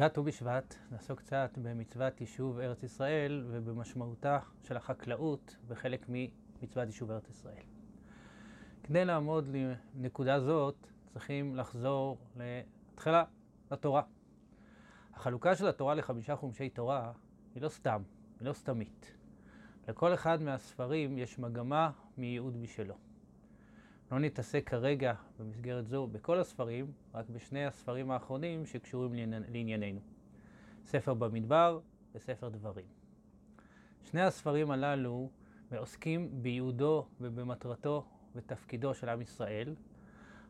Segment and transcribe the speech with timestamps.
[0.00, 7.10] לקראת ט"ו בשבט נעסוק קצת במצוות יישוב ארץ ישראל ובמשמעותה של החקלאות בחלק ממצוות יישוב
[7.10, 7.62] ארץ ישראל.
[8.82, 9.48] כדי לעמוד
[9.94, 13.24] לנקודה זאת צריכים לחזור להתחלה,
[13.70, 14.02] לתורה.
[15.14, 17.12] החלוקה של התורה לחמישה חומשי תורה
[17.54, 18.02] היא לא סתם,
[18.40, 19.16] היא לא סתמית.
[19.88, 23.09] לכל אחד מהספרים יש מגמה מייעוד משלו.
[24.10, 30.00] לא נתעסק כרגע במסגרת זו בכל הספרים, רק בשני הספרים האחרונים שקשורים לענייננו.
[30.84, 31.80] ספר במדבר
[32.14, 32.86] וספר דברים.
[34.02, 35.30] שני הספרים הללו
[35.76, 39.74] עוסקים בייעודו ובמטרתו ותפקידו של עם ישראל,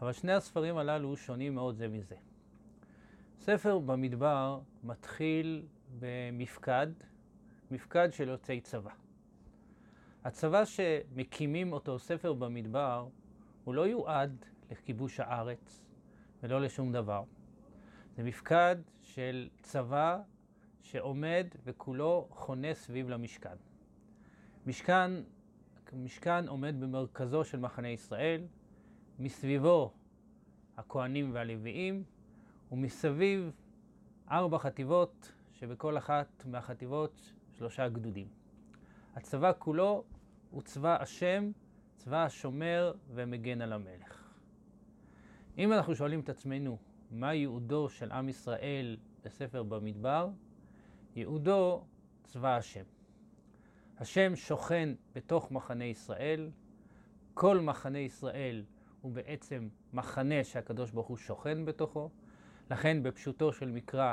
[0.00, 2.16] אבל שני הספרים הללו שונים מאוד זה מזה.
[3.40, 5.66] ספר במדבר מתחיל
[5.98, 6.86] במפקד,
[7.70, 8.90] מפקד של יוצאי צבא.
[10.24, 13.08] הצבא שמקימים אותו ספר במדבר
[13.64, 15.84] הוא לא יועד לכיבוש הארץ
[16.42, 17.22] ולא לשום דבר.
[18.16, 20.20] זה מפקד של צבא
[20.82, 23.56] שעומד וכולו חונה סביב למשכן.
[24.66, 25.10] משכן,
[25.92, 28.46] משכן עומד במרכזו של מחנה ישראל,
[29.18, 29.92] מסביבו
[30.76, 32.04] הכהנים והלוויים,
[32.72, 33.50] ומסביב
[34.30, 38.28] ארבע חטיבות, שבכל אחת מהחטיבות שלושה גדודים.
[39.14, 40.04] הצבא כולו
[40.50, 41.50] הוא צבא השם
[42.04, 44.32] צבא השומר ומגן על המלך.
[45.58, 46.78] אם אנחנו שואלים את עצמנו
[47.10, 50.28] מה ייעודו של עם ישראל בספר במדבר,
[51.16, 51.84] ייעודו
[52.24, 52.82] צבא השם.
[53.98, 56.50] השם שוכן בתוך מחנה ישראל,
[57.34, 58.64] כל מחנה ישראל
[59.00, 62.10] הוא בעצם מחנה שהקדוש ברוך הוא שוכן בתוכו,
[62.70, 64.12] לכן בפשוטו של מקרא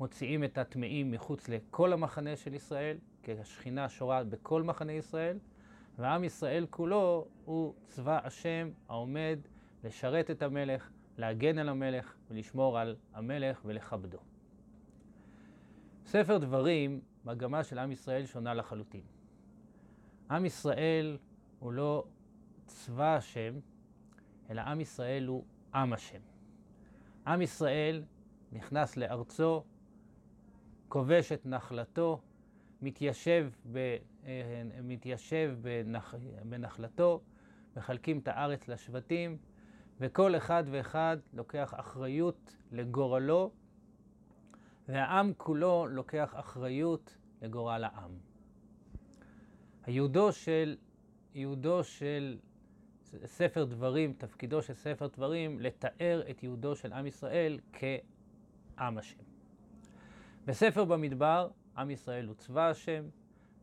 [0.00, 5.38] מוציאים את הטמאים מחוץ לכל המחנה של ישראל, כי השכינה שורה בכל מחנה ישראל,
[5.98, 9.38] ועם ישראל כולו הוא צבא השם העומד
[9.84, 14.18] לשרת את המלך, להגן על המלך ולשמור על המלך ולכבדו.
[16.06, 19.00] ספר דברים, מגמה של עם ישראל שונה לחלוטין.
[20.30, 21.18] עם ישראל
[21.58, 22.04] הוא לא
[22.66, 23.54] צבא השם,
[24.50, 25.44] אלא עם ישראל הוא
[25.74, 26.20] עם השם.
[27.26, 28.04] עם ישראל
[28.52, 29.64] נכנס לארצו,
[30.88, 32.20] כובש את נחלתו,
[32.84, 33.96] מתיישב, ב,
[34.26, 36.14] אה, מתיישב בנח,
[36.44, 37.20] בנחלתו,
[37.76, 39.36] מחלקים את הארץ לשבטים,
[40.00, 43.50] וכל אחד ואחד לוקח אחריות לגורלו,
[44.88, 48.10] והעם כולו לוקח אחריות לגורל העם.
[49.86, 50.76] הייעודו של,
[51.34, 52.38] ייעודו של
[53.24, 59.22] ספר דברים, תפקידו של ספר דברים, לתאר את ייעודו של עם ישראל כעם השם.
[60.46, 63.04] בספר במדבר עם ישראל הוא צבא השם,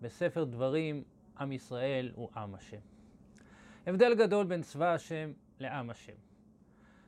[0.01, 1.03] בספר דברים
[1.39, 2.79] עם ישראל הוא עם השם.
[3.87, 6.13] הבדל גדול בין צבא השם לעם השם.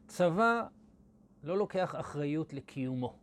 [0.08, 0.68] צבא
[1.44, 3.16] לא לוקח אחריות לקיומו.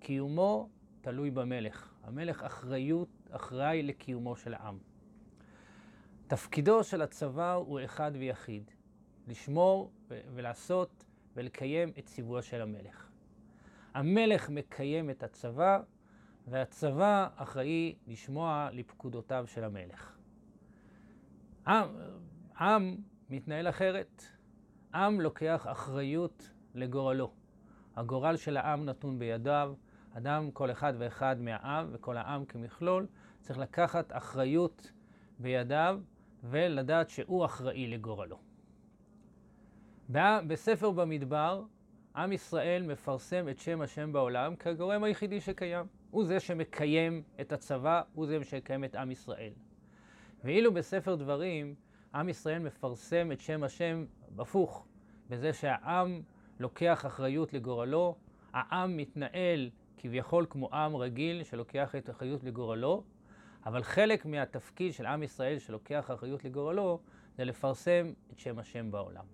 [0.00, 0.68] קיומו
[1.00, 1.94] תלוי במלך.
[2.02, 4.78] המלך אחריות, אחראי לקיומו של העם.
[6.26, 8.70] תפקידו של הצבא הוא אחד ויחיד,
[9.28, 11.04] לשמור ולעשות
[11.36, 13.08] ולקיים את ציווי של המלך.
[13.94, 15.80] המלך מקיים את הצבא
[16.48, 20.16] והצבא אחראי לשמוע לפקודותיו של המלך.
[21.66, 21.88] עם,
[22.60, 22.96] עם
[23.30, 24.22] מתנהל אחרת.
[24.94, 27.32] עם לוקח אחריות לגורלו.
[27.96, 29.74] הגורל של העם נתון בידיו.
[30.16, 33.06] אדם, כל אחד ואחד מהעם וכל העם כמכלול,
[33.40, 34.92] צריך לקחת אחריות
[35.38, 36.00] בידיו
[36.44, 38.38] ולדעת שהוא אחראי לגורלו.
[40.46, 41.62] בספר במדבר,
[42.16, 45.86] עם ישראל מפרסם את שם השם בעולם כגורם היחידי שקיים.
[46.12, 49.52] הוא זה שמקיים את הצבא, הוא זה שמקיים את עם ישראל.
[50.44, 51.74] ואילו בספר דברים,
[52.14, 54.04] עם ישראל מפרסם את שם השם
[54.38, 54.86] הפוך,
[55.30, 56.22] בזה שהעם
[56.60, 58.16] לוקח אחריות לגורלו,
[58.52, 63.04] העם מתנהל כביכול כמו עם רגיל שלוקח את אחריות לגורלו,
[63.66, 67.00] אבל חלק מהתפקיד של עם ישראל שלוקח אחריות לגורלו
[67.36, 69.24] זה לפרסם את שם השם בעולם.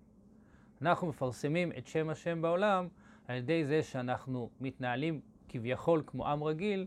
[0.83, 2.89] אנחנו מפרסמים את שם השם בעולם
[3.29, 6.87] על ידי זה שאנחנו מתנהלים כביכול כמו עם רגיל,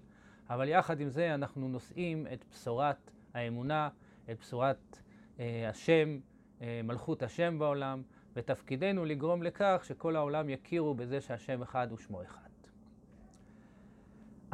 [0.50, 3.90] אבל יחד עם זה אנחנו נושאים את בשורת האמונה,
[4.32, 5.02] את בשורת
[5.40, 6.20] אה, השם,
[6.62, 8.02] אה, מלכות השם בעולם,
[8.36, 12.42] ותפקידנו לגרום לכך שכל העולם יכירו בזה שהשם אחד ושמו אחד.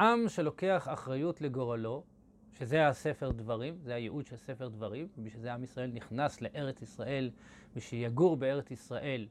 [0.00, 2.04] עם שלוקח אחריות לגורלו,
[2.52, 7.30] שזה הספר דברים, זה הייעוד של ספר דברים, ובשביל זה עם ישראל נכנס לארץ ישראל,
[7.76, 9.28] ושיגור בארץ ישראל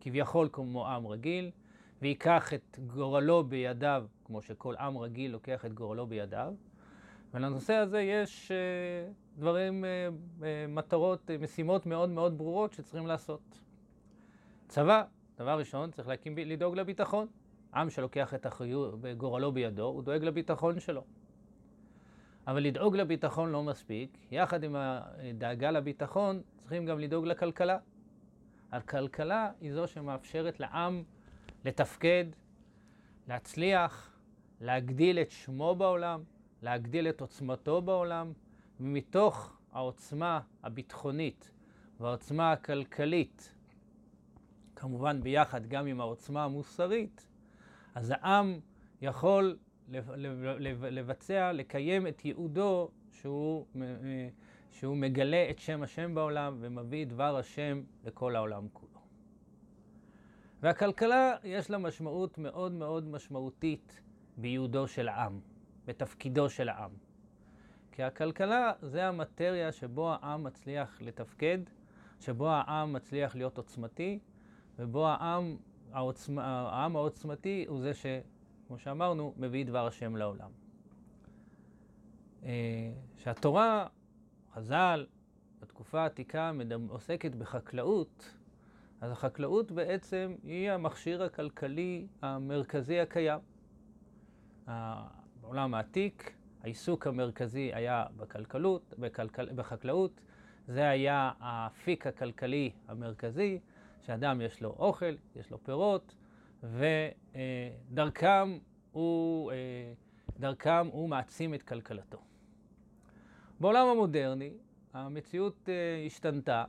[0.00, 1.50] כביכול כמו עם רגיל,
[2.02, 6.54] ויקח את גורלו בידיו, כמו שכל עם רגיל לוקח את גורלו בידיו.
[7.34, 9.86] ולנושא הזה יש uh, דברים, uh,
[10.40, 13.60] uh, מטרות, uh, משימות מאוד מאוד ברורות שצריכים לעשות.
[14.68, 15.04] צבא,
[15.38, 17.26] דבר ראשון, צריך להקים, לדאוג לביטחון.
[17.74, 21.04] עם שלוקח את אחריות, גורלו בידו, הוא דואג לביטחון שלו.
[22.46, 27.78] אבל לדאוג לביטחון לא מספיק, יחד עם הדאגה לביטחון צריכים גם לדאוג לכלכלה.
[28.72, 31.02] הכלכלה היא זו שמאפשרת לעם
[31.68, 32.24] לתפקד,
[33.28, 34.18] להצליח,
[34.60, 36.22] להגדיל את שמו בעולם,
[36.62, 38.32] להגדיל את עוצמתו בעולם,
[38.80, 41.50] ומתוך העוצמה הביטחונית
[42.00, 43.54] והעוצמה הכלכלית,
[44.76, 47.26] כמובן ביחד גם עם העוצמה המוסרית,
[47.94, 48.60] אז העם
[49.02, 49.58] יכול
[50.90, 53.66] לבצע, לקיים את ייעודו שהוא,
[54.70, 58.87] שהוא מגלה את שם השם בעולם ומביא דבר השם לכל העולם כולו.
[60.60, 64.00] והכלכלה יש לה משמעות מאוד מאוד משמעותית
[64.36, 65.40] בייעודו של העם,
[65.86, 66.90] בתפקידו של העם.
[67.92, 71.58] כי הכלכלה זה המטריה שבו העם מצליח לתפקד,
[72.20, 74.18] שבו העם מצליח להיות עוצמתי,
[74.78, 75.56] ובו העם,
[75.92, 78.06] העוצמה, העם העוצמתי הוא זה ש...
[78.66, 80.50] כמו שאמרנו, מביא דבר השם לעולם.
[82.44, 83.86] אה, שהתורה,
[84.54, 85.06] חז"ל,
[85.60, 86.52] בתקופה העתיקה
[86.88, 88.37] עוסקת בחקלאות,
[89.00, 93.40] אז החקלאות בעצם היא המכשיר הכלכלי המרכזי הקיים.
[95.40, 100.20] בעולם העתיק העיסוק המרכזי היה בכלכלות, בכלכל, בחקלאות,
[100.66, 103.58] זה היה האפיק הכלכלי המרכזי,
[104.06, 106.14] שאדם יש לו אוכל, יש לו פירות,
[106.62, 108.58] ודרכם
[108.92, 109.56] הוא, אה,
[110.40, 112.18] דרכם הוא מעצים את כלכלתו.
[113.60, 114.52] בעולם המודרני
[114.92, 116.64] המציאות אה, השתנתה,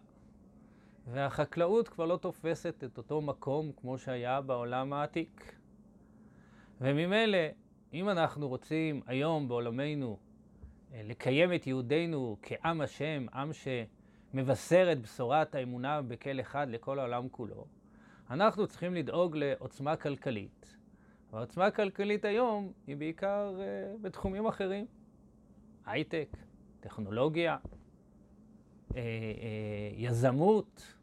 [1.12, 5.56] והחקלאות כבר לא תופסת את אותו מקום כמו שהיה בעולם העתיק.
[6.82, 7.38] וממילא,
[7.94, 10.18] אם אנחנו רוצים היום בעולמנו
[10.94, 17.30] אה, לקיים את יהודינו כעם השם, עם שמבשר את בשורת האמונה בכל אחד לכל העולם
[17.30, 17.66] כולו,
[18.30, 20.76] אנחנו צריכים לדאוג לעוצמה כלכלית.
[21.32, 24.86] והעוצמה הכלכלית היום היא בעיקר uh, בתחומים אחרים.
[25.86, 26.38] הייטק,
[26.80, 28.96] טכנולוגיה, uh, uh,
[29.96, 30.99] יזמות,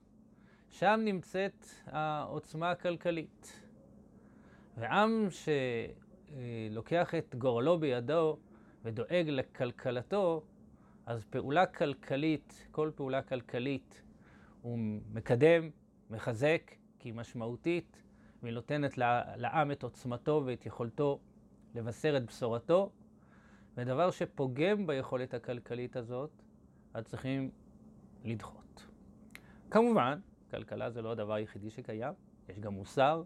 [0.79, 3.61] שם נמצאת העוצמה הכלכלית.
[4.77, 8.39] ועם שלוקח את גורלו בידו
[8.85, 10.43] ודואג לכלכלתו,
[11.07, 14.03] אז פעולה כלכלית, כל פעולה כלכלית,
[14.63, 14.79] הוא
[15.13, 15.71] מקדם,
[16.11, 18.03] מחזק, כי היא משמעותית,
[18.43, 18.99] והיא נותנת
[19.37, 21.21] לעם את עוצמתו ואת יכולתו
[21.75, 22.91] לבשר את בשורתו,
[23.77, 26.31] ודבר שפוגם ביכולת הכלכלית הזאת,
[26.95, 27.51] אז צריכים
[28.25, 28.87] לדחות.
[29.71, 30.19] כמובן,
[30.51, 32.15] כלכלה זה לא הדבר היחידי שקיים,
[32.49, 33.23] יש גם מוסר,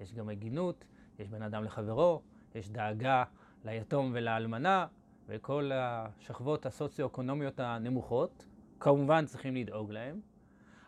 [0.00, 0.84] יש גם הגינות,
[1.18, 2.22] יש בין אדם לחברו,
[2.54, 3.24] יש דאגה
[3.64, 4.86] ליתום ולאלמנה
[5.26, 8.46] וכל השכבות הסוציו-אקונומיות הנמוכות,
[8.80, 10.20] כמובן צריכים לדאוג להם,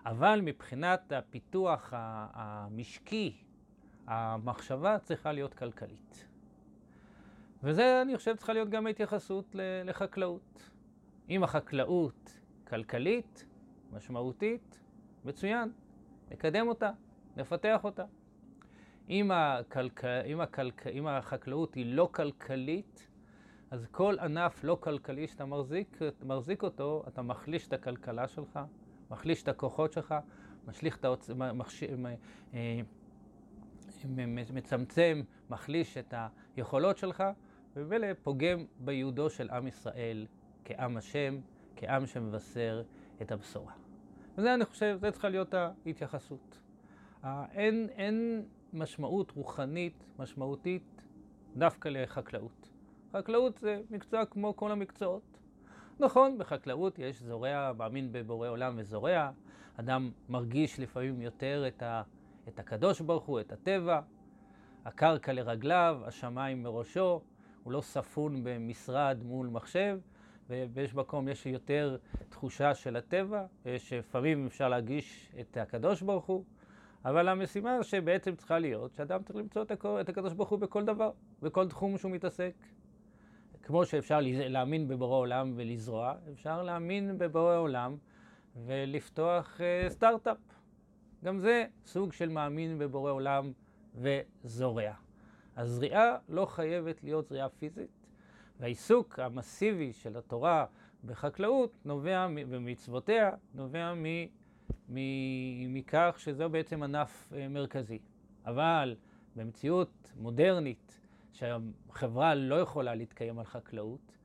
[0.07, 3.37] אבל מבחינת הפיתוח המשקי,
[4.07, 6.27] המחשבה צריכה להיות כלכלית.
[7.63, 10.71] וזה, אני חושב, צריכה להיות גם ההתייחסות לחקלאות.
[11.31, 12.35] אם החקלאות
[12.69, 13.47] כלכלית,
[13.93, 14.81] משמעותית,
[15.25, 15.73] מצוין,
[16.31, 16.91] נקדם אותה,
[17.37, 18.05] נפתח אותה.
[19.11, 20.05] אם, הכלכ...
[20.05, 20.87] אם, הכלכ...
[20.87, 23.09] אם החקלאות היא לא כלכלית,
[23.71, 28.61] אז כל ענף לא כלכלי שאתה מחזיק, מחזיק אותו, אתה מחליש את הכלכלה שלך,
[29.11, 30.15] מחליש את הכוחות שלך,
[30.67, 31.31] משליך את האוצ...
[31.31, 31.83] מחש...
[32.55, 32.81] אה,
[34.49, 36.15] מצמצם, מחליש את
[36.57, 37.25] היכולות שלך,
[37.77, 40.27] ובמילא פוגם בייעודו של עם ישראל
[40.65, 41.41] כעם השם,
[41.77, 42.83] כעם שמבשר
[43.23, 43.80] את הבשורה.
[44.39, 46.59] וזה, אני חושב, זה צריכה להיות ההתייחסות.
[47.53, 51.03] אין, אין משמעות רוחנית, משמעותית,
[51.57, 52.71] דווקא לחקלאות.
[53.13, 55.39] חקלאות זה מקצוע כמו כל המקצועות.
[56.01, 59.31] נכון, בחקלאות יש זורע, מאמין בבורא עולם וזורע,
[59.77, 62.03] אדם מרגיש לפעמים יותר את, ה,
[62.49, 64.01] את הקדוש ברוך הוא, את הטבע,
[64.85, 67.21] הקרקע לרגליו, השמיים מראשו,
[67.63, 69.99] הוא לא ספון במשרד מול מחשב,
[70.73, 71.97] ויש מקום, יש יותר
[72.29, 73.47] תחושה של הטבע,
[73.93, 76.45] לפעמים אפשר להגיש את הקדוש ברוך הוא,
[77.05, 79.63] אבל המשימה שבעצם צריכה להיות, שאדם צריך למצוא
[80.01, 81.11] את הקדוש ברוך הוא בכל דבר,
[81.43, 82.53] בכל תחום שהוא מתעסק.
[83.63, 87.97] כמו שאפשר להאמין בבורא עולם ולזרוע, אפשר להאמין בבורא עולם
[88.57, 90.37] ולפתוח uh, סטארט-אפ.
[91.25, 93.53] גם זה סוג של מאמין בבורא עולם
[93.95, 94.93] וזורע.
[95.57, 98.00] הזריעה לא חייבת להיות זריעה פיזית,
[98.61, 100.67] והעיסוק המסיבי של התורה
[101.05, 104.05] בחקלאות נובע, במצוותיה, נובע מ,
[104.89, 107.99] מ, מכך שזה בעצם ענף uh, מרכזי.
[108.47, 108.97] אבל
[109.37, 111.01] במציאות מודרנית,
[111.33, 114.19] שהחברה לא יכולה להתקיים על חקלאות,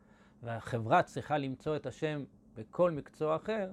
[0.44, 2.24] והחברה צריכה למצוא את השם
[2.56, 3.72] בכל מקצוע אחר,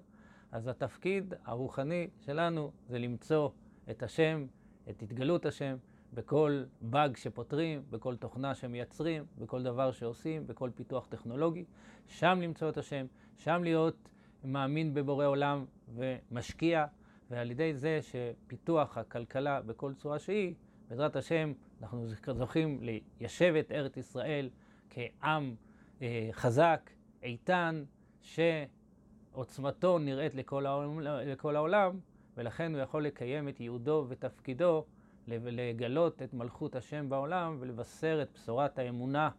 [0.53, 3.51] אז התפקיד הרוחני שלנו זה למצוא
[3.91, 4.47] את השם,
[4.91, 5.77] את התגלות השם,
[6.13, 11.65] בכל באג שפותרים, בכל תוכנה שמייצרים, בכל דבר שעושים, בכל פיתוח טכנולוגי.
[12.09, 14.09] שם למצוא את השם, שם להיות
[14.45, 15.65] מאמין בבורא עולם
[15.95, 16.87] ומשקיע,
[17.31, 20.55] ועל ידי זה שפיתוח הכלכלה בכל צורה שהיא,
[20.89, 21.53] בעזרת השם
[21.83, 24.51] אנחנו זוכים ליישב את ארץ ישראל
[24.91, 25.55] כעם
[26.03, 26.91] אה, חזק,
[27.23, 27.85] איתן,
[28.23, 31.99] שעוצמתו נראית לכל העולם, לכל העולם,
[32.37, 34.85] ולכן הוא יכול לקיים את ייעודו ותפקידו
[35.29, 39.31] לגלות את מלכות השם בעולם ולבשר את בשורת האמונה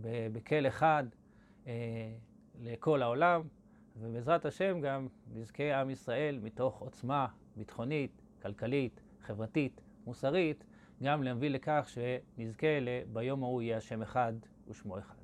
[0.00, 1.04] בכל אחד
[1.66, 2.12] אה,
[2.60, 3.42] לכל העולם,
[3.96, 10.64] ובעזרת השם גם נזכה עם ישראל מתוך עוצמה ביטחונית, כלכלית, חברתית, מוסרית,
[11.02, 12.66] גם להביא לכך שנזכה
[13.12, 14.32] ביום ההוא יהיה השם אחד
[14.68, 15.21] ושמו אחד.